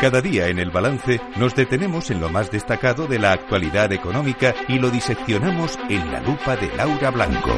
Cada 0.00 0.20
día 0.20 0.46
en 0.46 0.60
el 0.60 0.70
balance 0.70 1.20
nos 1.36 1.56
detenemos 1.56 2.10
en 2.10 2.20
lo 2.20 2.28
más 2.28 2.52
destacado 2.52 3.08
de 3.08 3.18
la 3.18 3.32
actualidad 3.32 3.92
económica 3.92 4.54
y 4.68 4.78
lo 4.78 4.90
diseccionamos 4.90 5.76
en 5.88 6.12
la 6.12 6.20
lupa 6.20 6.54
de 6.54 6.68
Laura 6.76 7.10
Blanco. 7.10 7.50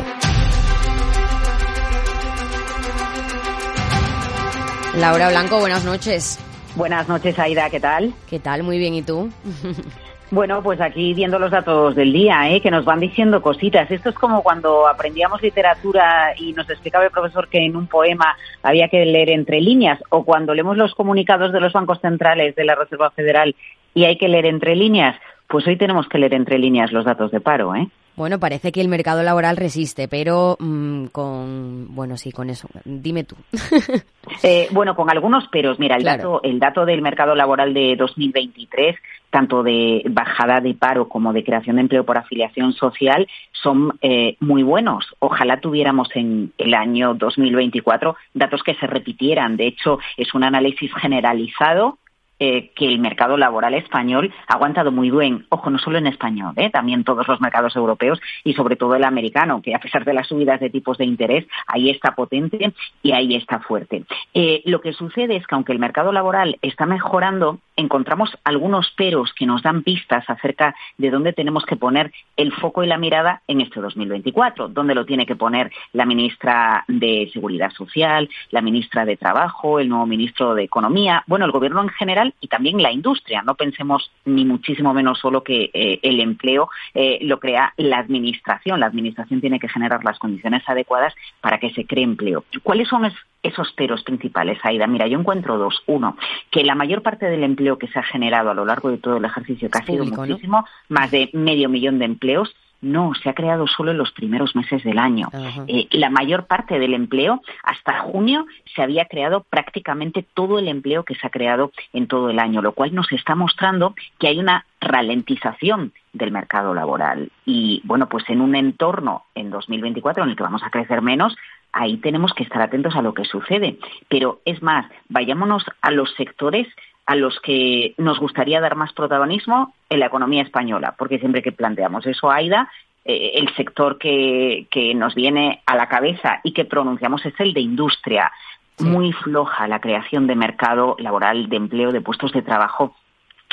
Laura 4.97 5.29
Blanco, 5.29 5.61
buenas 5.61 5.85
noches. 5.85 6.39
Buenas 6.77 7.09
noches, 7.09 7.39
Aida, 7.39 7.69
¿qué 7.69 7.79
tal? 7.79 8.15
¿Qué 8.29 8.39
tal? 8.39 8.63
Muy 8.63 8.79
bien, 8.79 8.95
¿y 8.95 9.03
tú? 9.03 9.31
Bueno, 10.33 10.63
pues 10.63 10.81
aquí 10.81 11.13
viendo 11.13 11.41
los 11.41 11.51
datos 11.51 11.97
del 11.97 12.13
día, 12.13 12.49
¿eh? 12.49 12.61
que 12.61 12.71
nos 12.71 12.85
van 12.85 13.01
diciendo 13.01 13.43
cositas. 13.43 13.91
Esto 13.91 14.11
es 14.11 14.15
como 14.15 14.45
cuando 14.45 14.87
aprendíamos 14.87 15.43
literatura 15.43 16.35
y 16.37 16.53
nos 16.53 16.71
explicaba 16.71 17.05
el 17.05 17.11
profesor 17.11 17.49
que 17.49 17.59
en 17.59 17.75
un 17.75 17.89
poema 17.89 18.37
había 18.63 18.89
que 18.89 19.05
leer 19.05 19.31
entre 19.31 19.61
líneas, 19.61 19.99
o 20.09 20.25
cuando 20.25 20.55
leemos 20.55 20.77
los 20.77 20.95
comunicados 20.95 21.53
de 21.53 21.59
los 21.59 21.73
bancos 21.73 22.01
centrales 22.01 22.55
de 22.55 22.65
la 22.65 22.77
Reserva 22.77 23.11
Federal 23.11 23.57
y 23.93 24.05
hay 24.05 24.19
que 24.19 24.29
leer 24.29 24.47
entre 24.47 24.77
líneas. 24.77 25.17
Pues 25.49 25.67
hoy 25.67 25.77
tenemos 25.77 26.09
que 26.09 26.19
leer 26.19 26.35
entre 26.35 26.59
líneas 26.59 26.93
los 26.93 27.05
datos 27.05 27.33
de 27.33 27.41
paro, 27.41 27.75
¿eh? 27.75 27.89
Bueno, 28.21 28.39
parece 28.39 28.71
que 28.71 28.83
el 28.83 28.89
mercado 28.89 29.23
laboral 29.23 29.57
resiste, 29.57 30.07
pero 30.07 30.59
mm, 30.61 31.07
con, 31.07 31.87
bueno, 31.95 32.19
sí, 32.19 32.33
con 32.33 32.51
eso. 32.51 32.69
Dime 32.85 33.25
tú. 33.25 33.35
eh, 34.43 34.69
bueno, 34.73 34.95
con 34.95 35.09
algunos 35.09 35.49
peros. 35.49 35.79
Mira, 35.79 35.97
el, 35.97 36.03
dato, 36.03 36.43
el 36.43 36.59
dato 36.59 36.85
del 36.85 37.01
mercado 37.01 37.35
laboral 37.35 37.73
de 37.73 37.97
2023, 37.97 38.95
tanto 39.31 39.63
de 39.63 40.03
bajada 40.11 40.61
de 40.61 40.75
paro 40.75 41.09
como 41.09 41.33
de 41.33 41.43
creación 41.43 41.77
de 41.77 41.81
empleo 41.81 42.05
por 42.05 42.19
afiliación 42.19 42.75
social, 42.75 43.27
son 43.53 43.99
eh, 44.03 44.37
muy 44.39 44.63
buenos. 44.63 45.07
Ojalá 45.21 45.59
tuviéramos 45.59 46.11
en 46.15 46.53
el 46.59 46.75
año 46.75 47.15
2024 47.15 48.17
datos 48.35 48.63
que 48.63 48.75
se 48.75 48.87
repitieran. 48.87 49.57
De 49.57 49.67
hecho, 49.67 49.99
es 50.19 50.35
un 50.35 50.45
análisis 50.45 50.93
generalizado 51.01 51.97
eh, 52.43 52.71
que 52.75 52.87
el 52.87 52.99
mercado 52.99 53.37
laboral 53.37 53.75
español 53.75 54.33
ha 54.49 54.55
aguantado 54.55 54.91
muy 54.91 55.11
bien. 55.11 55.45
Ojo, 55.51 55.69
no 55.69 55.79
solo 55.79 55.99
en 55.99 56.07
español, 56.07 56.55
¿eh? 56.57 56.71
también 56.71 57.05
todos 57.05 57.29
los 57.29 57.39
mercados 57.39 57.77
europeos 57.77 58.19
y 58.45 58.55
sobre 58.55 58.77
todo 58.77 58.95
el 58.95 59.05
americano, 59.05 59.61
que 59.61 59.75
a 59.75 59.79
pesar 59.79 60.07
de 60.07 60.15
las 60.15 60.29
subidas 60.29 60.59
de 60.59 60.71
tipos 60.71 60.97
de 60.97 61.05
interés, 61.05 61.47
ahí 61.67 61.91
está 61.91 62.15
potente 62.15 62.73
y 63.03 63.13
ahí 63.13 63.35
está 63.35 63.61
fuerte. 63.61 64.05
Eh, 64.33 64.63
lo 64.65 64.81
que 64.81 64.95
sucede 64.95 65.37
es 65.37 65.47
que 65.47 65.55
aunque 65.55 65.73
el 65.73 65.79
mercado 65.79 66.13
laboral 66.13 66.57
está 66.63 66.87
mejorando, 66.87 67.59
encontramos 67.77 68.37
algunos 68.45 68.91
peros 68.93 69.33
que 69.35 69.47
nos 69.47 69.63
dan 69.63 69.83
pistas 69.83 70.25
acerca 70.29 70.75
de 70.97 71.11
dónde 71.11 71.35
tenemos 71.35 71.67
que 71.67 71.77
poner 71.77 72.11
el 72.37 72.53
foco 72.53 72.83
y 72.83 72.87
la 72.87 72.97
mirada 72.97 73.43
en 73.49 73.61
este 73.61 73.81
2024, 73.81 74.69
dónde 74.69 74.95
lo 74.95 75.05
tiene 75.05 75.27
que 75.27 75.37
poner 75.37 75.71
la 75.93 76.07
ministra 76.07 76.85
de 76.89 77.29
Seguridad 77.33 77.71
Social, 77.73 78.29
la 78.51 78.63
ministra 78.63 79.05
de 79.05 79.17
Trabajo, 79.17 79.79
el 79.79 79.89
nuevo 79.89 80.07
ministro 80.07 80.55
de 80.55 80.65
Economía, 80.65 81.23
bueno, 81.27 81.45
el 81.45 81.53
gobierno 81.53 81.83
en 81.83 81.91
general 81.91 82.30
y 82.41 82.49
también 82.49 82.83
la 82.83 82.93
industria. 82.93 83.43
No 83.43 83.55
pensemos 83.55 84.11
ni 84.25 84.45
muchísimo 84.45 84.95
menos 84.95 85.19
solo 85.19 85.43
que 85.43 85.71
eh, 85.73 85.99
el 86.03 86.21
empleo 86.21 86.69
eh, 86.95 87.19
lo 87.23 87.39
crea 87.41 87.73
la 87.77 87.99
administración. 87.99 88.81
La 88.81 88.87
administración 88.87 89.41
tiene 89.41 89.59
que 89.59 89.69
generar 89.69 90.05
las 90.05 90.19
condiciones 90.19 90.63
adecuadas 90.67 91.15
para 91.41 91.59
que 91.59 91.71
se 91.71 91.87
cree 91.87 92.05
empleo. 92.05 92.45
¿Cuáles 92.63 92.89
son 92.89 93.11
esos 93.43 93.73
peros 93.73 94.03
principales, 94.03 94.59
Aida? 94.63 94.87
Mira, 94.87 95.07
yo 95.07 95.19
encuentro 95.19 95.59
dos. 95.59 95.83
Uno, 95.87 96.17
que 96.51 96.65
la 96.65 96.75
mayor 96.75 97.03
parte 97.03 97.27
del 97.27 97.45
empleo 97.45 97.79
que 97.79 97.89
se 97.89 97.99
ha 97.99 98.03
generado 98.03 98.51
a 98.51 98.55
lo 98.55 98.65
largo 98.65 98.91
de 98.91 98.99
todo 98.99 99.17
el 99.17 99.25
ejercicio, 99.25 99.71
que 99.71 99.79
ha 99.79 99.87
sido 99.87 100.05
muchísimo, 100.05 100.65
más 100.89 101.11
de 101.11 101.31
medio 101.33 101.69
millón 101.69 101.99
de 101.99 102.05
empleos, 102.05 102.55
no, 102.81 103.13
se 103.15 103.29
ha 103.29 103.35
creado 103.35 103.67
solo 103.67 103.91
en 103.91 103.99
los 103.99 104.13
primeros 104.13 104.57
meses 104.57 104.83
del 104.85 104.99
año. 104.99 105.29
Eh, 105.67 105.87
la 105.93 106.11
mayor 106.11 106.47
parte 106.47 106.79
del 106.79 106.95
empleo, 106.95 107.43
hasta 107.63 108.01
junio, 108.01 108.47
se 108.75 108.83
había 108.83 109.05
creado 109.05 109.45
prácticamente 109.49 110.25
todo 110.35 110.59
el 110.59 110.69
empleo 110.69 111.05
que 111.05 111.15
se 111.15 111.27
ha 111.27 111.31
creado 111.31 111.73
en 111.93 112.07
todo 112.07 112.31
el 112.31 112.39
año, 112.39 112.63
lo 112.63 112.73
cual 112.73 112.95
nos 112.95 113.11
está 113.13 113.35
mostrando 113.35 113.95
que 114.19 114.29
hay 114.29 114.39
una 114.39 114.65
ralentización 114.81 115.93
del 116.13 116.33
mercado 116.33 116.75
laboral. 116.75 117.31
Y 117.45 117.83
bueno, 117.85 118.09
pues 118.09 118.25
en 118.29 118.41
un 118.41 118.55
entorno 118.55 119.25
en 119.35 119.51
2024 119.51 120.25
en 120.25 120.31
el 120.31 120.37
que 120.37 120.43
vamos 120.43 120.63
a 120.63 120.71
crecer 120.71 121.03
menos, 121.03 121.37
ahí 121.73 121.99
tenemos 121.99 122.33
que 122.35 122.43
estar 122.43 122.63
atentos 122.63 122.97
a 122.97 123.03
lo 123.03 123.15
que 123.15 123.25
sucede. 123.25 123.79
Pero 124.09 124.41
es 124.45 124.63
más, 124.63 124.87
vayámonos 125.09 125.65
a 125.83 125.91
los 125.91 126.13
sectores 126.15 126.67
a 127.11 127.17
los 127.17 127.41
que 127.41 127.93
nos 127.99 128.21
gustaría 128.21 128.61
dar 128.61 128.77
más 128.77 128.93
protagonismo 128.93 129.75
en 129.89 129.99
la 129.99 130.07
economía 130.07 130.45
española, 130.45 130.95
porque 130.97 131.19
siempre 131.19 131.43
que 131.43 131.51
planteamos 131.51 132.07
eso, 132.07 132.31
Aida, 132.31 132.71
eh, 133.05 133.33
el 133.35 133.53
sector 133.57 133.99
que, 133.99 134.69
que, 134.71 134.95
nos 134.95 135.17
viene 135.17 135.61
a 135.67 135.75
la 135.75 135.89
cabeza 135.89 136.39
y 136.45 136.53
que 136.53 136.65
pronunciamos 136.65 137.27
es 137.27 137.35
el 137.41 137.53
de 137.53 137.63
industria. 137.63 138.31
Muy 138.79 139.11
floja 139.11 139.67
la 139.67 139.81
creación 139.81 140.29
de 140.29 140.37
mercado 140.37 140.95
laboral, 141.01 141.49
de 141.49 141.57
empleo, 141.57 141.91
de 141.91 142.01
puestos 142.01 142.31
de 142.31 142.43
trabajo 142.43 142.95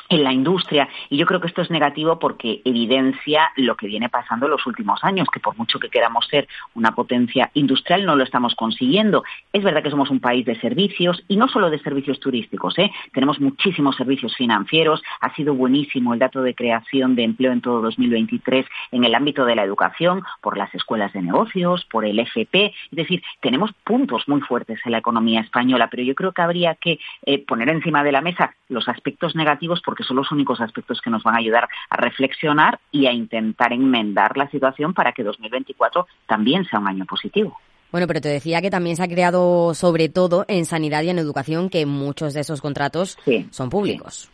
en 0.09 0.23
la 0.23 0.33
industria. 0.33 0.87
Y 1.09 1.17
yo 1.17 1.25
creo 1.25 1.41
que 1.41 1.47
esto 1.47 1.61
es 1.61 1.69
negativo 1.69 2.19
porque 2.19 2.61
evidencia 2.65 3.51
lo 3.55 3.75
que 3.75 3.87
viene 3.87 4.09
pasando 4.09 4.45
en 4.45 4.51
los 4.51 4.65
últimos 4.65 5.03
años, 5.03 5.27
que 5.31 5.39
por 5.39 5.57
mucho 5.57 5.79
que 5.79 5.89
queramos 5.89 6.27
ser 6.27 6.47
una 6.75 6.93
potencia 6.93 7.51
industrial, 7.53 8.05
no 8.05 8.15
lo 8.15 8.23
estamos 8.23 8.55
consiguiendo. 8.55 9.23
Es 9.53 9.63
verdad 9.63 9.83
que 9.83 9.91
somos 9.91 10.09
un 10.09 10.19
país 10.19 10.45
de 10.45 10.59
servicios 10.59 11.23
y 11.27 11.37
no 11.37 11.47
solo 11.47 11.69
de 11.69 11.79
servicios 11.79 12.19
turísticos, 12.19 12.77
¿eh? 12.79 12.91
tenemos 13.13 13.39
muchísimos 13.39 13.95
servicios 13.95 14.35
financieros. 14.35 15.01
Ha 15.21 15.33
sido 15.35 15.53
buenísimo 15.53 16.13
el 16.13 16.19
dato 16.19 16.41
de 16.41 16.55
creación 16.55 17.15
de 17.15 17.23
empleo 17.23 17.51
en 17.51 17.61
todo 17.61 17.81
2023 17.81 18.65
en 18.91 19.03
el 19.03 19.15
ámbito 19.15 19.45
de 19.45 19.55
la 19.55 19.63
educación, 19.63 20.23
por 20.41 20.57
las 20.57 20.73
escuelas 20.73 21.13
de 21.13 21.21
negocios, 21.21 21.85
por 21.85 22.05
el 22.05 22.19
FP. 22.19 22.65
Es 22.65 22.95
decir, 22.95 23.23
tenemos 23.41 23.71
puntos 23.83 24.27
muy 24.27 24.41
fuertes 24.41 24.79
en 24.85 24.91
la 24.91 24.99
economía 24.99 25.41
española, 25.41 25.87
pero 25.89 26.03
yo 26.03 26.15
creo 26.15 26.31
que 26.31 26.41
habría 26.41 26.75
que 26.75 26.99
eh, 27.25 27.43
poner 27.45 27.69
encima 27.69 28.03
de 28.03 28.11
la 28.11 28.21
mesa 28.21 28.55
los 28.69 28.87
aspectos 28.87 29.35
negativos 29.35 29.81
porque 29.81 29.96
son 30.03 30.17
los 30.17 30.31
únicos 30.31 30.61
aspectos 30.61 31.01
que 31.01 31.09
nos 31.09 31.23
van 31.23 31.35
a 31.35 31.39
ayudar 31.39 31.67
a 31.89 31.97
reflexionar 31.97 32.79
y 32.91 33.07
a 33.07 33.13
intentar 33.13 33.73
enmendar 33.73 34.37
la 34.37 34.49
situación 34.49 34.93
para 34.93 35.11
que 35.11 35.23
2024 35.23 36.07
también 36.25 36.65
sea 36.65 36.79
un 36.79 36.87
año 36.87 37.05
positivo. 37.05 37.57
Bueno, 37.91 38.07
pero 38.07 38.19
te 38.19 38.29
decía 38.29 38.61
que 38.61 38.69
también 38.69 38.95
se 38.95 39.03
ha 39.03 39.07
creado, 39.07 39.73
sobre 39.73 40.09
todo 40.09 40.45
en 40.47 40.65
sanidad 40.65 41.03
y 41.03 41.09
en 41.09 41.19
educación, 41.19 41.69
que 41.69 41.85
muchos 41.85 42.33
de 42.33 42.41
esos 42.41 42.61
contratos 42.61 43.17
son 43.49 43.69
públicos. 43.69 44.29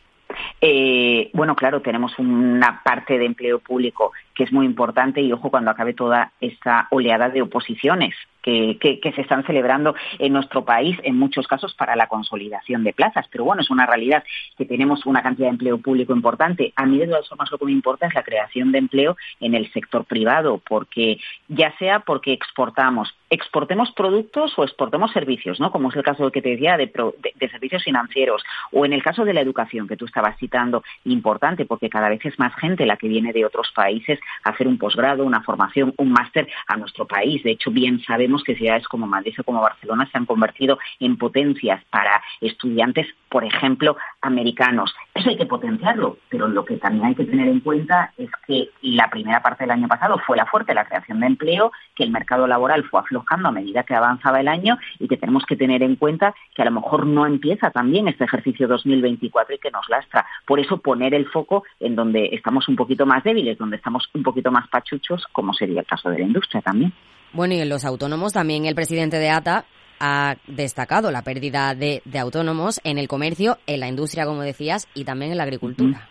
Eh, 0.59 1.29
bueno, 1.33 1.55
claro, 1.55 1.81
tenemos 1.81 2.17
una 2.17 2.81
parte 2.83 3.17
de 3.17 3.25
empleo 3.25 3.59
público 3.59 4.11
que 4.33 4.43
es 4.43 4.51
muy 4.51 4.65
importante 4.65 5.21
y 5.21 5.31
ojo 5.31 5.51
cuando 5.51 5.69
acabe 5.69 5.93
toda 5.93 6.31
esta 6.41 6.87
oleada 6.89 7.29
de 7.29 7.41
oposiciones 7.41 8.15
que, 8.43 8.99
se 9.15 9.21
están 9.21 9.45
celebrando 9.45 9.95
en 10.19 10.33
nuestro 10.33 10.63
país, 10.65 10.97
en 11.03 11.17
muchos 11.17 11.47
casos 11.47 11.73
para 11.73 11.95
la 11.95 12.07
consolidación 12.07 12.83
de 12.83 12.93
plazas. 12.93 13.25
Pero 13.31 13.45
bueno, 13.45 13.61
es 13.61 13.71
una 13.71 13.85
realidad 13.85 14.23
que 14.57 14.65
tenemos 14.65 15.05
una 15.05 15.23
cantidad 15.23 15.47
de 15.47 15.53
empleo 15.53 15.77
público 15.79 16.13
importante. 16.13 16.73
A 16.75 16.85
mí, 16.85 16.99
de 16.99 17.07
todas 17.07 17.27
formas, 17.27 17.49
lo 17.51 17.57
que 17.57 17.65
me 17.65 17.71
importa 17.71 18.07
es 18.07 18.13
la 18.13 18.23
creación 18.23 18.71
de 18.71 18.79
empleo 18.79 19.15
en 19.39 19.55
el 19.55 19.71
sector 19.71 20.05
privado, 20.05 20.61
porque 20.67 21.17
ya 21.47 21.75
sea 21.77 22.01
porque 22.01 22.33
exportamos, 22.33 23.15
exportemos 23.33 23.91
productos 23.91 24.53
o 24.57 24.63
exportemos 24.63 25.11
servicios, 25.11 25.59
¿no? 25.59 25.71
Como 25.71 25.89
es 25.89 25.95
el 25.95 26.03
caso 26.03 26.31
que 26.31 26.41
te 26.41 26.49
decía 26.49 26.77
de, 26.77 26.91
de 27.35 27.49
servicios 27.49 27.83
financieros, 27.83 28.43
o 28.71 28.85
en 28.85 28.93
el 28.93 29.03
caso 29.03 29.25
de 29.25 29.33
la 29.33 29.41
educación 29.41 29.87
que 29.87 29.97
tú 29.97 30.05
estabas 30.05 30.37
citando, 30.37 30.83
importante, 31.05 31.65
porque 31.65 31.89
cada 31.89 32.09
vez 32.09 32.23
es 32.25 32.37
más 32.39 32.53
gente 32.55 32.85
la 32.85 32.97
que 32.97 33.07
viene 33.07 33.33
de 33.33 33.45
otros 33.45 33.71
países 33.75 34.19
hacer 34.43 34.67
un 34.67 34.77
posgrado, 34.77 35.25
una 35.25 35.41
formación, 35.41 35.93
un 35.97 36.11
máster 36.11 36.47
a 36.67 36.77
nuestro 36.77 37.05
país. 37.05 37.43
De 37.43 37.51
hecho, 37.51 37.71
bien 37.71 38.01
sabemos 38.03 38.43
que 38.43 38.55
ciudades 38.55 38.87
como 38.87 39.07
Madrid 39.07 39.33
o 39.39 39.43
como 39.43 39.61
Barcelona 39.61 40.07
se 40.11 40.17
han 40.17 40.25
convertido 40.25 40.77
en 40.99 41.17
potencias 41.17 41.83
para 41.89 42.21
estudiantes, 42.41 43.07
por 43.29 43.43
ejemplo, 43.43 43.97
americanos. 44.21 44.93
Eso 45.23 45.29
hay 45.29 45.37
que 45.37 45.45
potenciarlo, 45.45 46.17
pero 46.27 46.49
lo 46.49 46.65
que 46.65 46.75
también 46.75 47.05
hay 47.05 47.15
que 47.15 47.23
tener 47.23 47.47
en 47.47 47.61
cuenta 47.61 48.11
es 48.17 48.29
que 48.45 48.71
la 48.81 49.09
primera 49.09 49.41
parte 49.41 49.63
del 49.63 49.71
año 49.71 49.87
pasado 49.87 50.17
fue 50.27 50.35
la 50.35 50.45
fuerte, 50.45 50.73
la 50.73 50.83
creación 50.83 51.21
de 51.21 51.27
empleo, 51.27 51.71
que 51.95 52.03
el 52.03 52.11
mercado 52.11 52.45
laboral 52.45 52.83
fue 52.83 52.99
aflojando 52.99 53.47
a 53.47 53.53
medida 53.53 53.83
que 53.83 53.95
avanzaba 53.95 54.41
el 54.41 54.49
año 54.49 54.77
y 54.99 55.07
que 55.07 55.15
tenemos 55.15 55.45
que 55.45 55.55
tener 55.55 55.81
en 55.81 55.95
cuenta 55.95 56.35
que 56.53 56.61
a 56.61 56.65
lo 56.65 56.71
mejor 56.71 57.05
no 57.05 57.25
empieza 57.25 57.71
también 57.71 58.09
este 58.09 58.25
ejercicio 58.25 58.67
2024 58.67 59.55
y 59.55 59.59
que 59.59 59.71
nos 59.71 59.87
lastra. 59.87 60.25
Por 60.45 60.59
eso 60.59 60.79
poner 60.79 61.13
el 61.13 61.29
foco 61.29 61.63
en 61.79 61.95
donde 61.95 62.31
estamos 62.33 62.67
un 62.67 62.75
poquito 62.75 63.05
más 63.05 63.23
débiles, 63.23 63.57
donde 63.57 63.77
estamos 63.77 64.09
un 64.13 64.23
poquito 64.23 64.51
más 64.51 64.67
pachuchos, 64.67 65.25
como 65.31 65.53
sería 65.53 65.79
el 65.79 65.85
caso 65.85 66.09
de 66.09 66.19
la 66.19 66.25
industria 66.25 66.61
también. 66.61 66.91
Bueno, 67.31 67.53
y 67.53 67.61
en 67.61 67.69
los 67.69 67.85
autónomos 67.85 68.33
también 68.33 68.65
el 68.65 68.75
presidente 68.75 69.19
de 69.19 69.29
ATA 69.29 69.63
ha 70.05 70.35
destacado 70.47 71.11
la 71.11 71.21
pérdida 71.21 71.75
de, 71.75 72.01
autónomos 72.19 72.81
en 72.83 72.97
el 72.97 73.07
comercio, 73.07 73.57
en 73.67 73.79
la 73.79 73.87
industria, 73.87 74.25
como 74.25 74.41
decías, 74.41 74.89
y 74.93 75.05
también 75.05 75.31
en 75.31 75.37
la 75.37 75.43
agricultura. 75.43 76.09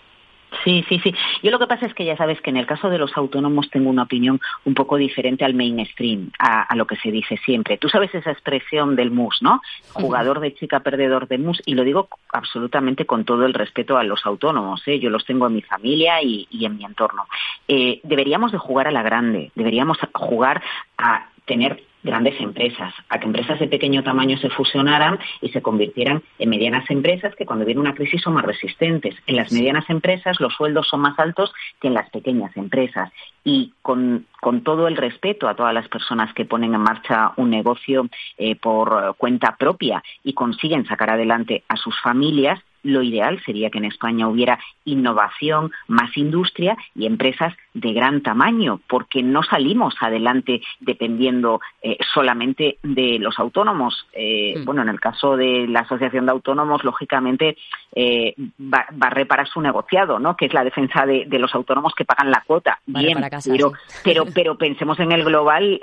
Sí, 0.65 0.85
sí, 0.89 0.99
sí. 1.01 1.15
Yo 1.43 1.51
lo 1.51 1.59
que 1.59 1.67
pasa 1.67 1.87
es 1.87 1.95
que 1.95 2.05
ya 2.05 2.17
sabes 2.17 2.41
que 2.41 2.51
en 2.51 2.57
el 2.57 2.67
caso 2.67 2.89
de 2.89 2.97
los 2.97 3.15
autónomos 3.17 3.69
tengo 3.71 3.91
una 3.91 4.05
opinión 4.05 4.41
un 4.65 4.75
poco 4.75 4.97
diferente 4.97 5.45
al 5.45 5.55
mainstream, 5.55 6.31
a, 6.39 6.75
lo 6.75 6.87
que 6.87 6.97
se 6.97 7.11
dice 7.11 7.37
siempre. 7.45 7.77
Tú 7.77 7.89
sabes 7.89 8.15
esa 8.15 8.31
expresión 8.31 8.97
del 8.97 9.11
mus, 9.11 9.43
¿no? 9.43 9.61
Jugador 9.93 10.41
de 10.41 10.55
chica, 10.55 10.81
perdedor 10.81 11.29
de 11.29 11.39
mus, 11.39 11.61
y 11.67 11.75
lo 11.75 11.85
digo 11.85 12.09
absolutamente 12.33 13.05
con 13.05 13.25
todo 13.25 13.45
el 13.45 13.55
respeto 13.55 13.99
a 13.99 14.05
los 14.05 14.25
autónomos. 14.25 14.83
¿eh? 14.87 15.01
Yo 15.01 15.11
los 15.11 15.27
tengo 15.27 15.47
en 15.49 15.55
mi 15.55 15.63
familia 15.63 16.23
y, 16.23 16.47
en 16.65 16.77
mi 16.77 16.85
entorno. 16.85 17.27
Eh, 17.69 18.01
deberíamos 18.05 18.53
de 18.53 18.59
jugar 18.59 18.89
a 18.89 18.93
la 18.93 19.03
grande, 19.03 19.51
deberíamos 19.55 19.99
jugar 20.13 20.63
a 20.97 21.27
tener 21.45 21.83
grandes 22.03 22.41
empresas, 22.41 22.93
a 23.09 23.19
que 23.19 23.27
empresas 23.27 23.59
de 23.59 23.69
pequeño 23.69 24.03
tamaño 24.03 24.37
se 24.39 24.51
fusionaran 24.51 25.19
y 25.41 25.51
se 25.51 25.63
convirtieran 25.63 26.23
en 26.39 26.51
medianas 26.51 26.91
empresas 26.91 27.35
que 27.35 27.47
cuando 27.47 27.65
viene 27.65 27.81
una 27.81 27.95
crisis 27.95 28.23
son 28.23 28.35
más 28.35 28.45
resistentes. 28.45 29.15
En 29.27 29.37
las 29.37 29.53
medianas 29.53 29.89
empresas 29.89 30.41
los 30.41 30.55
sueldos 30.55 30.89
son 30.89 31.01
más 31.01 31.19
altos 31.19 31.53
que 31.81 31.89
en 31.89 31.95
las 31.95 32.11
pequeñas 32.11 32.57
empresas 32.57 33.13
y 33.45 33.73
con, 33.83 34.27
todo 34.65 34.89
el 34.89 34.97
respeto 34.97 35.49
a 35.49 35.55
todas 35.55 35.75
las 35.75 35.89
personas 35.89 36.33
que 36.35 36.45
ponen 36.45 36.75
en 36.75 36.81
marcha 36.81 37.33
un 37.37 37.51
negocio 37.51 38.09
eh, 38.39 38.57
por 38.57 39.17
cuenta 39.17 39.57
propia 39.57 40.03
y 40.23 40.33
consiguen 40.35 40.87
sacar 40.87 41.11
adelante 41.11 41.63
a 41.69 41.77
sus 41.77 41.99
familias, 42.01 42.61
lo 42.83 43.03
ideal 43.03 43.41
sería 43.45 43.71
que 43.71 43.79
en 43.79 43.85
España 43.85 44.29
hubiera 44.29 44.59
innovación, 44.85 45.71
más 45.87 46.17
industria 46.17 46.77
y 46.95 47.07
empresas 47.07 47.55
de 47.75 47.93
gran 47.93 48.23
tamaño, 48.23 48.81
porque 48.87 49.23
no 49.23 49.43
salimos 49.43 49.95
adelante 50.01 50.61
dependiendo 50.81 51.61
eh, 51.83 51.97
solamente 52.13 52.79
de 52.83 53.19
los 53.19 53.39
autónomos. 53.39 54.07
Eh, 54.13 54.55
mm. 54.59 54.65
Bueno, 54.65 54.83
en 54.83 54.89
el 54.89 55.01
caso 55.01 55.37
de 55.37 55.67
la 55.69 55.81
Asociación 55.81 56.27
de 56.27 56.33
Autónomos, 56.33 56.85
lógicamente 56.85 57.57
eh, 57.95 58.35
va, 58.61 58.87
a 59.01 59.11
reparar 59.11 59.49
su 59.49 59.61
negociado, 59.61 60.19
¿no? 60.19 60.37
Que 60.37 60.47
es 60.47 60.55
la 60.55 60.65
defensa 60.65 61.07
de, 61.07 61.27
los 61.39 61.55
autónomos 61.55 61.95
que 61.95 62.05
pagan 62.05 62.31
la 62.31 62.43
cuota. 62.47 62.79
Bien, 62.87 63.19
pero, 63.45 63.73
pero, 64.05 64.25
pero 64.35 64.59
pensemos 64.59 65.01
en 65.01 65.13
el 65.13 65.25
global, 65.25 65.81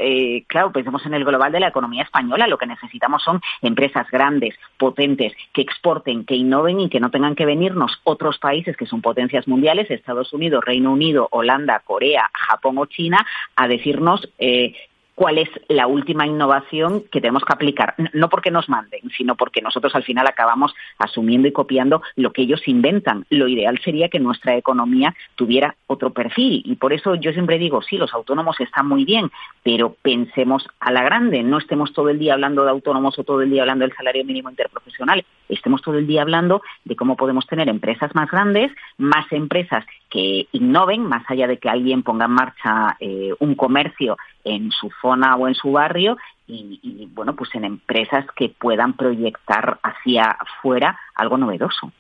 claro, 0.48 0.72
pensemos 0.72 1.06
en 1.06 1.16
el 1.16 1.26
global 1.26 1.52
de 1.52 1.60
la 1.60 1.68
economía 1.68 2.04
española. 2.04 2.48
Lo 2.48 2.58
que 2.58 2.68
necesitamos 2.68 3.24
son 3.24 3.42
empresas 3.62 4.08
grandes, 4.10 4.56
potentes, 4.78 5.34
que 5.54 5.62
exporten, 5.62 6.24
que 6.24 6.36
innoven 6.36 6.80
y 6.80 6.90
que 6.90 7.00
no 7.00 7.10
tengan 7.10 7.36
que 7.36 7.46
venirnos 7.46 8.00
otros 8.04 8.38
países 8.38 8.78
que 8.78 8.86
son 8.86 9.02
potencias 9.02 9.48
mundiales, 9.48 9.90
Estados 9.90 10.32
Unidos, 10.34 10.64
Reino 10.64 10.94
Unido, 10.94 11.28
Holanda, 11.32 11.79
Corea, 11.80 12.30
Japón 12.34 12.78
o 12.78 12.86
China, 12.86 13.26
a 13.56 13.68
decirnos 13.68 14.28
eh, 14.38 14.74
cuál 15.20 15.38
es 15.38 15.50
la 15.68 15.86
última 15.86 16.26
innovación 16.26 17.04
que 17.12 17.20
tenemos 17.20 17.44
que 17.44 17.52
aplicar. 17.52 17.94
No 18.14 18.30
porque 18.30 18.52
nos 18.52 18.70
manden, 18.70 19.02
sino 19.18 19.36
porque 19.36 19.62
nosotros 19.62 19.94
al 19.94 20.04
final 20.06 20.26
acabamos 20.26 20.74
asumiendo 20.98 21.46
y 21.46 21.52
copiando 21.52 22.02
lo 22.16 22.32
que 22.32 22.44
ellos 22.44 22.66
inventan. 22.70 23.26
Lo 23.30 23.50
ideal 23.50 23.78
sería 23.84 24.08
que 24.08 24.22
nuestra 24.22 24.56
economía 24.56 25.14
tuviera 25.36 25.76
otro 25.88 26.12
perfil. 26.12 26.62
Y 26.64 26.78
por 26.78 26.94
eso 26.94 27.16
yo 27.16 27.34
siempre 27.34 27.58
digo, 27.60 27.82
sí, 27.82 27.98
los 27.98 28.14
autónomos 28.14 28.62
están 28.62 28.88
muy 28.88 29.04
bien, 29.04 29.30
pero 29.62 29.94
pensemos 30.02 30.66
a 30.80 30.90
la 30.94 31.04
grande. 31.04 31.44
No 31.44 31.58
estemos 31.58 31.92
todo 31.92 32.08
el 32.08 32.18
día 32.18 32.32
hablando 32.32 32.64
de 32.64 32.70
autónomos 32.70 33.20
o 33.20 33.26
todo 33.26 33.42
el 33.42 33.50
día 33.50 33.64
hablando 33.64 33.84
del 33.84 33.98
salario 33.98 34.24
mínimo 34.24 34.50
interprofesional. 34.50 35.26
Estemos 35.50 35.82
todo 35.82 35.98
el 35.98 36.08
día 36.08 36.22
hablando 36.22 36.62
de 36.86 36.96
cómo 36.96 37.18
podemos 37.18 37.46
tener 37.46 37.68
empresas 37.68 38.16
más 38.16 38.32
grandes, 38.32 38.72
más 38.98 39.30
empresas 39.34 39.84
que 40.10 40.48
innoven, 40.52 41.04
más 41.04 41.24
allá 41.28 41.48
de 41.48 41.58
que 41.58 41.70
alguien 41.70 42.04
ponga 42.04 42.26
en 42.26 42.32
marcha 42.32 42.98
eh, 43.00 43.34
un 43.40 43.56
comercio 43.56 44.18
en 44.44 44.72
su 44.72 44.90
zona 45.02 45.36
o 45.36 45.48
en 45.48 45.56
su 45.56 45.72
barrio 45.72 46.18
y, 46.48 47.08
bueno, 47.14 47.36
pues 47.36 47.54
en 47.54 47.64
empresas 47.64 48.26
que 48.36 48.50
puedan 48.50 48.94
proyectar 48.94 49.80
hacia 49.84 50.24
afuera 50.32 51.00
algo 51.14 51.38
novedoso. 51.38 51.92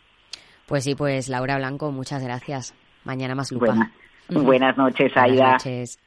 Pues 0.66 0.86
sí, 0.86 0.96
pues 0.96 1.30
Laura 1.30 1.58
Blanco, 1.58 1.92
muchas 1.92 2.24
gracias. 2.24 2.74
Mañana 3.04 3.36
más 3.36 3.52
lupa. 3.52 3.92
buenas 4.30 4.76
noches, 4.76 5.16
Aida. 5.16 5.36
Buenas 5.36 5.66
noches. 5.66 6.00